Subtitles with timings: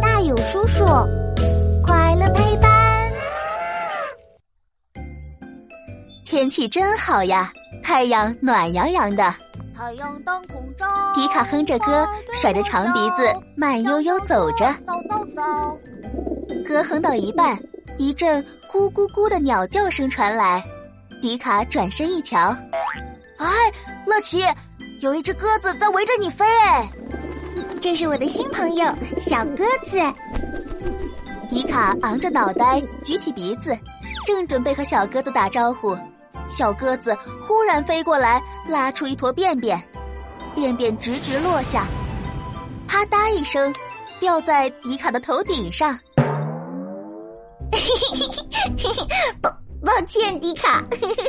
[0.00, 0.84] 大有叔叔，
[1.84, 3.12] 快乐陪伴。
[6.24, 7.52] 天气真好呀，
[7.82, 9.34] 太阳暖洋洋的。
[9.76, 10.86] 太阳当空照。
[11.14, 14.66] 迪卡哼着歌，甩着长鼻子，慢悠悠走着。
[14.86, 15.42] 走走走。
[16.66, 17.58] 歌哼到一半，
[17.98, 20.64] 一阵咕咕咕的鸟叫声传来。
[21.20, 22.56] 迪卡转身一瞧，
[23.38, 23.48] 哎，
[24.06, 24.42] 乐奇，
[25.00, 26.88] 有一只鸽子在围着你飞哎！
[27.80, 28.84] 这是我的新朋友
[29.18, 29.98] 小鸽子。
[31.48, 33.76] 迪卡昂着脑袋，举起鼻子，
[34.26, 35.96] 正准备和小鸽子打招呼，
[36.48, 39.80] 小鸽子忽然飞过来，拉出一坨便便，
[40.54, 41.86] 便便直直落下，
[42.88, 43.72] 啪嗒一声，
[44.18, 45.98] 掉在迪卡的头顶上。
[49.40, 49.50] 抱
[49.86, 50.82] 抱歉，迪卡，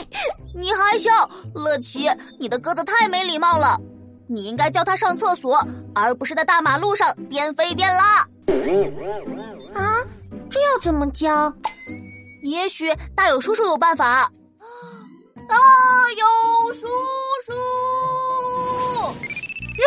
[0.56, 1.10] 你还笑？
[1.54, 2.08] 乐奇，
[2.40, 3.78] 你的鸽子太没礼貌了。
[4.28, 5.58] 你应该叫他上厕所，
[5.94, 8.18] 而不是在大马路上边飞边拉。
[9.74, 10.04] 啊，
[10.50, 11.52] 这要怎么教？
[12.42, 14.30] 也许大有叔叔有办法。
[15.48, 15.56] 大
[16.18, 16.86] 有叔
[17.46, 17.52] 叔，
[19.78, 19.84] 哟！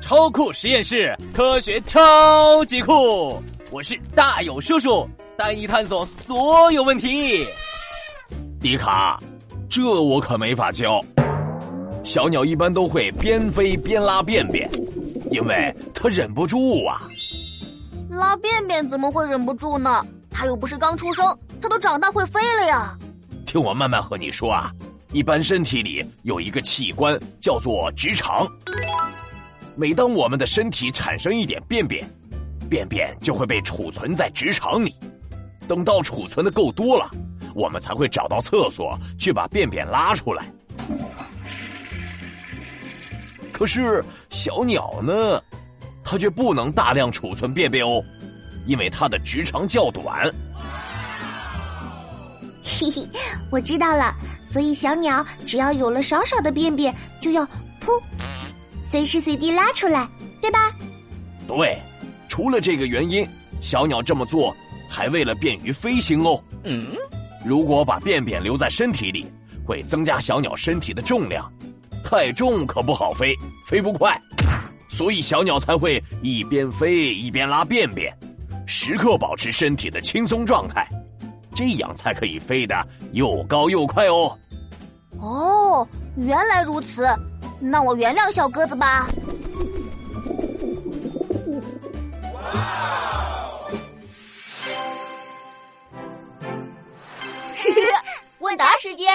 [0.00, 3.42] 超酷实验室，科学超级酷！
[3.70, 7.46] 我是大有叔叔，带你探索所有问题。
[8.60, 9.18] 迪卡，
[9.70, 11.02] 这我可没法教。
[12.04, 14.70] 小鸟一般都会边飞边拉便便，
[15.30, 17.08] 因为它忍不住啊。
[18.10, 20.04] 拉便便怎么会忍不住呢？
[20.30, 21.24] 它又不是刚出生，
[21.60, 22.96] 它都长大会飞了呀。
[23.44, 24.72] 听我慢慢和你说啊，
[25.12, 28.46] 一般身体里有一个器官叫做直肠。
[29.76, 32.08] 每当我们的身体产生一点便便，
[32.70, 34.94] 便便就会被储存在直肠里。
[35.66, 37.10] 等到储存的够多了，
[37.54, 40.50] 我们才会找到厕所去把便便拉出来。
[43.58, 45.42] 可是小鸟呢，
[46.04, 48.00] 它却不能大量储存便便哦，
[48.66, 50.32] 因为它的直肠较短。
[52.62, 53.08] 嘿嘿，
[53.50, 57.44] 我知道了，所以小鸟只要有了少少的便便，就要
[57.80, 58.00] 噗，
[58.80, 60.08] 随时随地拉出来，
[60.40, 60.72] 对吧？
[61.48, 61.76] 对，
[62.28, 63.26] 除了这个原因，
[63.60, 64.54] 小鸟这么做
[64.88, 66.40] 还为了便于飞行哦。
[66.62, 66.94] 嗯，
[67.44, 69.26] 如果把便便留在身体里，
[69.66, 71.50] 会增加小鸟身体的重量。
[72.10, 73.36] 太重可不好飞，
[73.66, 74.18] 飞不快，
[74.88, 78.10] 所以小鸟才会一边飞一边拉便便，
[78.66, 80.88] 时刻保持身体的轻松状态，
[81.54, 82.74] 这样才可以飞得
[83.12, 84.34] 又高又快哦。
[85.20, 85.86] 哦，
[86.16, 87.06] 原来如此，
[87.60, 89.06] 那我原谅小鸽子吧。
[98.40, 99.06] 问答时间。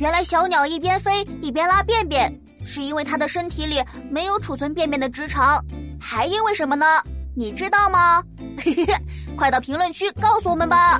[0.00, 2.32] 原来小鸟一边飞一边拉便便，
[2.64, 5.62] 是因为它的身体里没有储存便便的直肠，
[6.00, 6.86] 还因为什么呢？
[7.36, 8.22] 你知道吗？
[9.36, 10.98] 快到评论区告诉我们吧。